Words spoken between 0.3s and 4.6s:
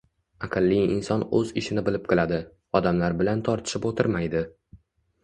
Aqlli inson o‘z ishini bilib qiladi, odamlar bilan tortishib o‘tirmaydi